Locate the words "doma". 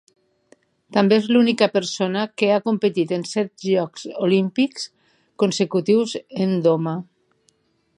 6.71-7.01